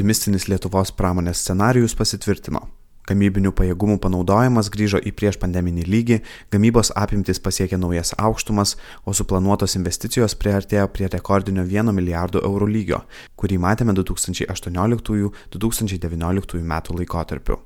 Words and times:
optimistinis 0.00 0.48
Lietuvos 0.48 0.88
pramonės 0.96 1.44
scenarius 1.44 1.92
pasitvirtino. 1.92 2.72
Gamybinių 3.04 3.52
pajėgumų 3.52 4.00
panaudojimas 4.00 4.72
grįžo 4.72 4.96
į 5.04 5.12
prieš 5.12 5.36
pandeminį 5.42 5.84
lygį, 5.84 6.24
gamybos 6.48 6.88
apimtis 6.96 7.36
pasiekė 7.44 7.76
naujas 7.76 8.16
aukštumas, 8.16 8.80
o 9.04 9.12
suplanuotos 9.12 9.76
investicijos 9.76 10.32
priartėjo 10.40 10.88
prie 10.88 11.04
rekordinio 11.12 11.68
1 11.68 11.92
milijardo 11.92 12.40
eurų 12.40 12.72
lygio, 12.72 13.04
kurį 13.36 13.60
matėme 13.60 13.92
2018-2019 14.00 16.64
metų 16.72 16.96
laikotarpiu. 17.02 17.60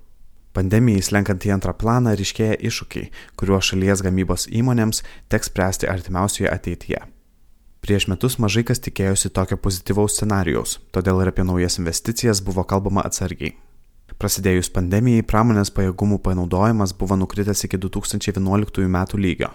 Pandemijai 0.58 1.06
slenkant 1.06 1.38
į 1.46 1.54
antrą 1.54 1.70
planą 1.78 2.18
ryškėja 2.18 2.58
iššūkiai, 2.58 3.14
kuriuos 3.38 3.70
šalies 3.70 4.02
gamybos 4.02 4.50
įmonėms 4.50 5.06
teks 5.30 5.54
spręsti 5.54 5.86
artimiausioje 5.86 6.50
ateityje. 6.50 7.13
Prieš 7.84 8.06
metus 8.08 8.38
mažai 8.40 8.62
kas 8.64 8.80
tikėjosi 8.80 9.28
tokio 9.36 9.58
pozityvaus 9.60 10.14
scenarijaus, 10.16 10.78
todėl 10.88 11.18
ir 11.20 11.28
apie 11.28 11.44
naujas 11.44 11.74
investicijas 11.76 12.40
buvo 12.40 12.62
kalbama 12.64 13.02
atsargiai. 13.04 13.50
Prasidėjus 14.16 14.70
pandemijai, 14.72 15.24
pramonės 15.28 15.68
pajėgumų 15.76 16.16
panaudojimas 16.24 16.94
buvo 16.96 17.18
nukritęs 17.20 17.66
iki 17.66 17.76
2011 17.82 18.88
metų 18.94 19.20
lygio. 19.20 19.50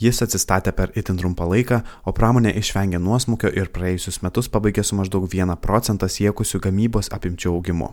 Jis 0.00 0.22
atsistatė 0.24 0.72
per 0.72 0.94
itin 0.96 1.18
trumpą 1.20 1.44
laiką, 1.50 1.82
o 2.08 2.14
pramonė 2.16 2.54
išvengė 2.56 3.02
nuosmukio 3.04 3.50
ir 3.52 3.68
praėjusius 3.74 4.22
metus 4.24 4.48
pabaigė 4.48 4.80
su 4.80 4.96
maždaug 4.96 5.28
1 5.28 5.52
procentą 5.60 6.08
siekusių 6.08 6.62
gamybos 6.64 7.12
apimčių 7.12 7.52
augimu. 7.52 7.90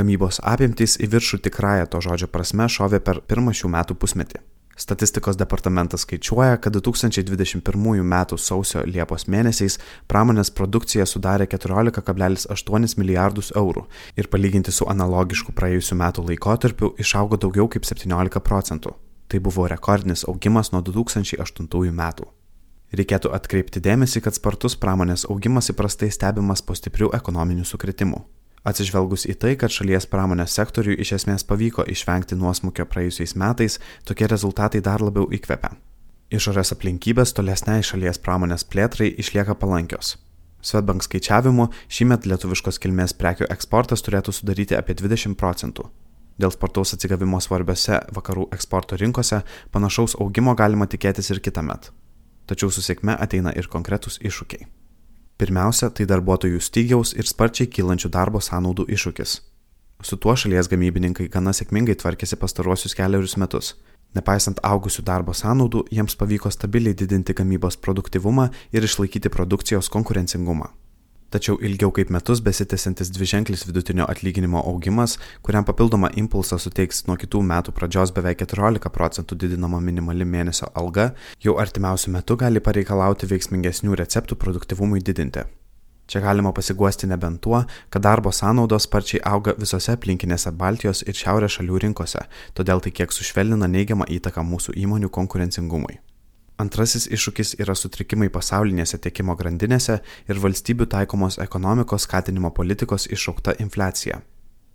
Gamybos 0.00 0.40
apimtys 0.40 0.96
į 0.96 1.10
viršų 1.12 1.42
tikrąją 1.44 1.92
to 1.92 2.00
žodžio 2.08 2.30
prasme 2.32 2.70
šovė 2.72 3.02
per 3.04 3.20
pirmą 3.20 3.52
šių 3.52 3.74
metų 3.76 3.98
pusmetį. 4.00 4.40
Statistikos 4.76 5.36
departamentas 5.36 6.00
skaičiuoja, 6.00 6.56
kad 6.56 6.76
2021 6.76 8.00
m. 8.00 8.14
sausio 8.38 8.80
Liepos 8.86 9.26
mėnesiais 9.28 9.76
pramonės 10.08 10.50
produkcija 10.56 11.04
sudarė 11.06 11.44
14,8 11.50 12.96
milijardus 12.98 13.52
eurų 13.56 13.84
ir 14.16 14.30
palyginti 14.32 14.72
su 14.72 14.88
analogišku 14.88 15.52
praėjusiu 15.52 16.00
metų 16.00 16.24
laikotarpiu 16.30 16.94
išaugo 16.98 17.36
daugiau 17.36 17.68
kaip 17.68 17.84
17 17.84 18.40
procentų. 18.40 18.96
Tai 19.28 19.38
buvo 19.38 19.68
rekordinis 19.68 20.24
augimas 20.24 20.72
nuo 20.72 20.80
2008 20.82 21.92
metų. 22.02 22.26
Reikėtų 22.90 23.30
atkreipti 23.36 23.78
dėmesį, 23.84 24.24
kad 24.24 24.34
spartus 24.34 24.74
pramonės 24.74 25.28
augimas 25.30 25.70
įprastai 25.70 26.10
stebimas 26.10 26.62
po 26.62 26.74
stiprių 26.74 27.12
ekonominių 27.20 27.68
sukretimų. 27.68 28.24
Atsižvelgus 28.60 29.24
į 29.24 29.38
tai, 29.40 29.54
kad 29.56 29.72
šalies 29.72 30.04
pramonės 30.10 30.52
sektoriui 30.58 30.98
iš 31.00 31.14
esmės 31.16 31.46
pavyko 31.48 31.86
išvengti 31.88 32.36
nuosmukio 32.36 32.84
praėjusiais 32.84 33.32
metais, 33.40 33.78
tokie 34.04 34.28
rezultatai 34.28 34.82
dar 34.84 35.00
labiau 35.00 35.30
įkvepia. 35.32 35.72
Išorės 36.30 36.74
aplinkybės 36.76 37.32
tolesniai 37.34 37.82
šalies 37.82 38.20
pramonės 38.20 38.66
plėtrai 38.68 39.08
išlieka 39.22 39.56
palankios. 39.58 40.18
Svetbank 40.60 41.06
skaičiavimu, 41.06 41.70
šįmet 41.88 42.28
lietuviškos 42.28 42.78
kilmės 42.84 43.16
prekių 43.16 43.48
eksportas 43.48 44.04
turėtų 44.04 44.34
sudaryti 44.36 44.76
apie 44.76 44.94
20 44.98 45.38
procentų. 45.40 45.88
Dėl 46.40 46.52
spartaus 46.52 46.92
atsigavimo 46.96 47.40
svarbiose 47.40 48.02
vakarų 48.16 48.46
eksporto 48.56 48.96
rinkose 49.00 49.40
panašaus 49.72 50.18
augimo 50.20 50.54
galima 50.56 50.88
tikėtis 50.88 51.32
ir 51.32 51.40
kitą 51.40 51.64
metą. 51.64 51.96
Tačiau 52.48 52.72
su 52.72 52.84
sėkme 52.84 53.16
ateina 53.16 53.56
ir 53.56 53.68
konkretūs 53.72 54.20
iššūkiai. 54.20 54.68
Pirmiausia, 55.40 55.88
tai 55.88 56.04
darbuotojų 56.04 56.58
stygiaus 56.60 57.14
ir 57.16 57.24
sparčiai 57.24 57.70
kylančių 57.72 58.10
darbo 58.12 58.42
sąnaudų 58.44 58.84
iššūkis. 58.92 59.38
Su 60.04 60.18
tuo 60.20 60.34
šalies 60.36 60.68
gamybininkai 60.68 61.30
gana 61.32 61.54
sėkmingai 61.56 61.96
tvarkėsi 62.02 62.36
pastaruosius 62.42 62.92
keliarius 62.98 63.38
metus. 63.40 63.70
Nepaisant 64.16 64.60
augusių 64.66 65.06
darbo 65.06 65.32
sąnaudų, 65.32 65.86
jiems 65.96 66.18
pavyko 66.20 66.52
stabiliai 66.52 66.92
didinti 66.92 67.32
gamybos 67.40 67.80
produktivumą 67.80 68.50
ir 68.72 68.84
išlaikyti 68.84 69.32
produkcijos 69.32 69.88
konkurencingumą. 69.88 70.68
Tačiau 71.30 71.60
ilgiau 71.62 71.92
kaip 71.94 72.08
metus 72.10 72.40
besitęsiantis 72.42 73.12
dviženklis 73.14 73.62
vidutinio 73.68 74.06
atlyginimo 74.10 74.64
augimas, 74.66 75.14
kuriam 75.46 75.66
papildomą 75.68 76.10
impulsą 76.18 76.58
suteiks 76.58 77.04
nuo 77.06 77.14
kitų 77.20 77.44
metų 77.52 77.74
pradžios 77.76 78.10
beveik 78.16 78.42
14 78.42 78.90
procentų 78.90 79.38
didinama 79.44 79.78
minimali 79.78 80.26
mėnesio 80.26 80.72
alga, 80.74 81.12
jau 81.38 81.54
artimiausių 81.62 82.16
metų 82.18 82.38
gali 82.42 82.64
pareikalauti 82.66 83.30
veiksmingesnių 83.30 84.02
receptų 84.02 84.40
produktivumui 84.42 85.04
didinti. 85.06 85.46
Čia 86.10 86.24
galima 86.26 86.50
pasiguosti 86.50 87.06
nebent 87.06 87.38
tuo, 87.46 87.62
kad 87.94 88.02
darbo 88.02 88.34
sąnaudos 88.34 88.88
sparčiai 88.88 89.22
auga 89.22 89.54
visose 89.54 89.94
aplinkinėse 89.94 90.50
Baltijos 90.50 91.06
ir 91.06 91.14
Šiaurės 91.14 91.60
šalių 91.60 91.84
rinkose, 91.86 92.26
todėl 92.58 92.82
tai 92.82 92.90
kiek 92.90 93.14
sušvelnina 93.14 93.70
neigiamą 93.70 94.10
įtaką 94.18 94.42
mūsų 94.42 94.74
įmonių 94.82 95.14
konkurencingumui. 95.14 96.00
Antrasis 96.60 97.06
iššūkis 97.08 97.54
yra 97.62 97.74
sutrikimai 97.78 98.28
pasaulinėse 98.32 98.98
tiekimo 99.00 99.36
grandinėse 99.38 100.00
ir 100.28 100.42
valstybių 100.42 100.90
taikomos 100.92 101.38
ekonomikos 101.40 102.04
skatinimo 102.08 102.50
politikos 102.56 103.06
iššaukta 103.08 103.56
infliacija. 103.64 104.20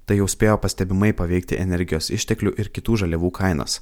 Tai 0.05 0.17
jau 0.19 0.27
spėjo 0.29 0.55
pastebimai 0.61 1.11
paveikti 1.17 1.57
energijos 1.57 2.11
išteklių 2.13 2.55
ir 2.61 2.69
kitų 2.73 2.97
žaliavų 3.03 3.31
kainas. 3.37 3.79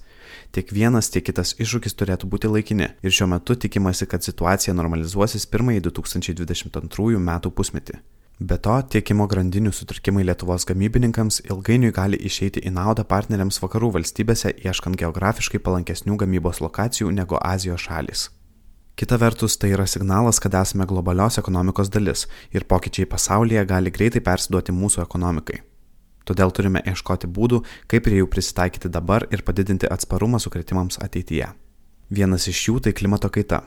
Tiek 0.55 0.71
vienas, 0.71 1.09
tiek 1.11 1.25
kitas 1.27 1.51
iššūkis 1.59 1.97
turėtų 1.99 2.29
būti 2.31 2.51
laikini 2.51 2.89
ir 3.03 3.15
šiuo 3.15 3.27
metu 3.35 3.55
tikimasi, 3.59 4.07
kad 4.07 4.23
situacija 4.23 4.75
normalizuosis 4.75 5.47
pirmąjį 5.51 5.83
2022 5.89 7.19
metų 7.27 7.51
pusmetį. 7.51 7.99
Be 8.41 8.57
to, 8.57 8.79
tiekimo 8.89 9.27
grandinių 9.29 9.69
sutrikimai 9.77 10.23
Lietuvos 10.25 10.66
gamybininkams 10.66 11.44
ilgainiui 11.45 11.91
gali 11.94 12.17
išeiti 12.17 12.63
į 12.66 12.71
naudą 12.73 13.03
partneriams 13.05 13.59
vakarų 13.61 13.91
valstybėse, 13.94 14.55
ieškant 14.66 14.97
geografiškai 14.97 15.61
palankesnių 15.61 16.17
gamybos 16.17 16.63
lokacijų 16.63 17.11
negu 17.13 17.38
Azijos 17.38 17.85
šalis. 17.85 18.31
Kita 18.97 19.19
vertus, 19.21 19.57
tai 19.57 19.69
yra 19.73 19.85
signalas, 19.85 20.39
kad 20.41 20.53
esame 20.57 20.85
globalios 20.89 21.38
ekonomikos 21.38 21.89
dalis 21.94 22.25
ir 22.53 22.66
pokyčiai 22.66 23.05
pasaulyje 23.09 23.66
gali 23.69 23.94
greitai 23.94 24.21
persiduoti 24.21 24.73
mūsų 24.73 25.05
ekonomikai. 25.05 25.61
Todėl 26.25 26.53
turime 26.55 26.81
ieškoti 26.89 27.29
būdų, 27.29 27.61
kaip 27.89 28.05
prie 28.05 28.17
jų 28.21 28.29
prisitaikyti 28.33 28.89
dabar 28.89 29.27
ir 29.29 29.45
padidinti 29.45 29.89
atsparumą 29.89 30.41
sukretimams 30.41 30.97
ateityje. 31.01 31.51
Vienas 32.09 32.47
iš 32.47 32.67
jų 32.67 32.79
tai 32.85 32.94
klimato 32.97 33.29
kaita. 33.29 33.63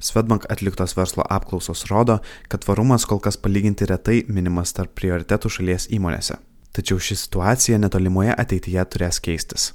Svetbank 0.00 0.46
atliktos 0.52 0.96
verslo 0.96 1.24
apklausos 1.28 1.86
rodo, 1.90 2.20
kad 2.48 2.64
tvarumas 2.64 3.04
kol 3.08 3.20
kas 3.20 3.36
palyginti 3.40 3.88
retai 3.90 4.22
minimas 4.28 4.72
tarp 4.76 4.96
prioritetų 4.98 5.52
šalies 5.56 5.90
įmonėse. 5.92 6.40
Tačiau 6.72 7.02
ši 7.02 7.18
situacija 7.24 7.78
netolimoje 7.82 8.34
ateityje 8.36 8.86
turės 8.94 9.18
keistis. 9.22 9.72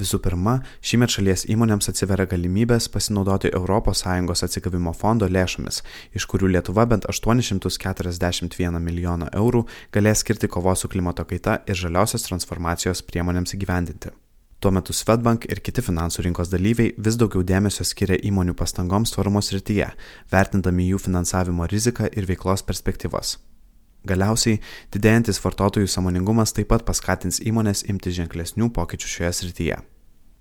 Visų 0.00 0.20
pirma, 0.24 0.54
šįmet 0.86 1.12
šalies 1.12 1.42
įmonėms 1.52 1.90
atsiveria 1.90 2.24
galimybės 2.30 2.86
pasinaudoti 2.92 3.50
ES 3.52 4.44
atsigavimo 4.46 4.94
fondo 4.96 5.28
lėšomis, 5.28 5.82
iš 6.16 6.26
kurių 6.30 6.54
Lietuva 6.54 6.86
bent 6.88 7.04
841 7.10 8.80
milijoną 8.80 9.28
eurų 9.42 9.66
galės 9.92 10.24
skirti 10.24 10.48
kovos 10.48 10.86
su 10.86 10.88
klimato 10.88 11.24
kaita 11.24 11.60
ir 11.66 11.76
žaliosios 11.76 12.24
transformacijos 12.30 13.02
priemonėms 13.02 13.58
įgyvendinti. 13.58 14.14
Tuo 14.60 14.70
metu 14.70 14.92
Svetbank 14.92 15.46
ir 15.48 15.62
kiti 15.64 15.80
finansų 15.80 16.26
rinkos 16.26 16.50
dalyviai 16.52 16.90
vis 17.00 17.14
daugiau 17.16 17.40
dėmesio 17.48 17.84
skiria 17.88 18.18
įmonių 18.28 18.52
pastangoms 18.58 19.14
tvarumo 19.14 19.40
srityje, 19.40 19.86
vertindami 20.28 20.90
jų 20.90 20.98
finansavimo 21.00 21.64
riziką 21.70 22.10
ir 22.12 22.28
veiklos 22.28 22.60
perspektyvas. 22.68 23.38
Galiausiai, 24.04 24.60
didėjantis 24.92 25.40
vartotojų 25.40 25.88
samoningumas 25.88 26.52
taip 26.52 26.68
pat 26.74 26.84
paskatins 26.84 27.40
įmonės 27.40 27.86
imti 27.88 28.12
ženklesnių 28.20 28.68
pokyčių 28.76 29.10
šioje 29.14 29.32
srityje. 29.40 29.80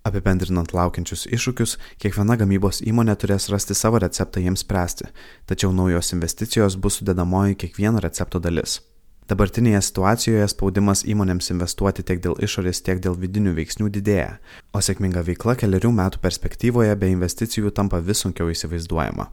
Apibendrinant 0.03 0.75
laukiančius 0.75 1.24
iššūkius, 1.31 1.78
kiekviena 2.03 2.36
gamybos 2.40 2.84
įmonė 2.84 3.16
turės 3.24 3.47
rasti 3.51 3.75
savo 3.75 4.03
receptą 4.03 4.44
jiems 4.44 4.68
spręsti, 4.68 5.07
tačiau 5.47 5.72
naujos 5.72 6.12
investicijos 6.16 6.75
bus 6.75 7.00
sudėdamoji 7.00 7.56
kiekvieno 7.63 8.03
recepto 8.03 8.44
dalis. 8.44 8.81
Dabartinėje 9.29 9.79
situacijoje 9.85 10.45
spaudimas 10.50 11.03
įmonėms 11.06 11.51
investuoti 11.53 12.01
tiek 12.01 12.22
dėl 12.23 12.40
išorės, 12.41 12.79
tiek 12.81 12.97
dėl 13.03 13.13
vidinių 13.13 13.51
veiksnių 13.59 13.90
didėja, 13.94 14.40
o 14.73 14.81
sėkminga 14.81 15.22
veikla 15.28 15.53
keliarių 15.59 15.91
metų 16.00 16.22
perspektyvoje 16.23 16.95
be 16.97 17.12
investicijų 17.13 17.69
tampa 17.78 18.00
vis 18.07 18.23
sunkiau 18.25 18.50
įsivaizduojama. 18.50 19.28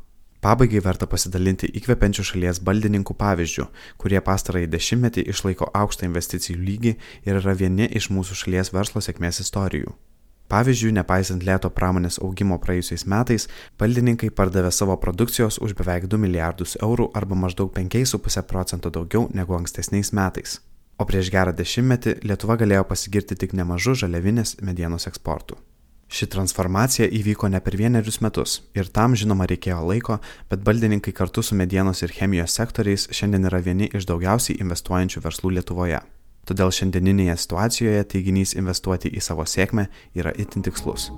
Pabaigai 0.44 0.82
verta 0.84 1.08
pasidalinti 1.08 1.70
įkvepiančių 1.80 2.24
šalies 2.28 2.60
baldininkų 2.68 3.16
pavyzdžių, 3.22 3.64
kurie 3.96 4.20
pastarąjį 4.26 4.68
dešimtmetį 4.74 5.24
išlaiko 5.32 5.70
aukštą 5.80 6.10
investicijų 6.10 6.58
lygį 6.60 6.92
ir 7.24 7.40
yra 7.40 7.56
vieni 7.56 7.88
iš 7.88 8.10
mūsų 8.12 8.36
šalies 8.42 8.74
verslo 8.76 9.00
sėkmės 9.00 9.40
istorijų. 9.46 9.96
Pavyzdžiui, 10.46 10.92
nepaisant 10.94 11.42
lėto 11.42 11.72
pramonės 11.74 12.20
augimo 12.22 12.60
praėjusiais 12.62 13.02
metais, 13.10 13.48
baldininkai 13.80 14.30
pardavė 14.30 14.70
savo 14.70 14.94
produkcijos 15.02 15.58
už 15.58 15.74
beveik 15.78 16.06
2 16.06 16.20
milijardus 16.22 16.76
eurų 16.78 17.10
arba 17.18 17.34
maždaug 17.34 17.72
5,5 17.74 18.46
procento 18.46 18.92
daugiau 18.94 19.26
negu 19.34 19.58
ankstesniais 19.58 20.12
metais. 20.14 20.60
O 20.96 21.04
prieš 21.04 21.32
gerą 21.34 21.52
dešimtmetį 21.52 22.20
Lietuva 22.24 22.56
galėjo 22.56 22.86
pasigirti 22.88 23.36
tik 23.36 23.56
nemažu 23.58 23.96
žaliavinės 23.98 24.60
medienos 24.62 25.10
eksportu. 25.10 25.58
Ši 26.06 26.28
transformacija 26.30 27.08
įvyko 27.10 27.50
ne 27.50 27.58
per 27.60 27.74
vienerius 27.76 28.20
metus 28.22 28.60
ir 28.78 28.86
tam 28.94 29.16
žinoma 29.18 29.48
reikėjo 29.50 29.80
laiko, 29.88 30.20
bet 30.50 30.62
baldininkai 30.62 31.12
kartu 31.12 31.42
su 31.42 31.58
medienos 31.58 32.04
ir 32.06 32.14
chemijos 32.14 32.54
sektoriais 32.54 33.08
šiandien 33.10 33.50
yra 33.50 33.58
vieni 33.58 33.90
iš 33.90 34.06
daugiausiai 34.06 34.60
investuojančių 34.62 35.24
verslų 35.26 35.56
Lietuvoje. 35.58 36.00
Todėl 36.46 36.70
šiandieninėje 36.70 37.34
situacijoje 37.42 38.04
teiginys 38.12 38.54
investuoti 38.54 39.10
į 39.10 39.22
savo 39.24 39.46
sėkmę 39.48 39.88
yra 40.14 40.32
itin 40.38 40.62
tikslus. 40.66 41.10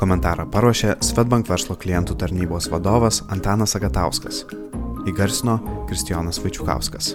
Komentarą 0.00 0.46
paruošė 0.54 0.94
Svetbank 1.04 1.50
verslo 1.50 1.76
klientų 1.76 2.16
tarnybos 2.22 2.70
vadovas 2.72 3.20
Antanas 3.28 3.76
Agatauskas. 3.76 4.46
Įgarsino 5.10 5.58
Kristijonas 5.90 6.40
Vaičiukauskas. 6.44 7.14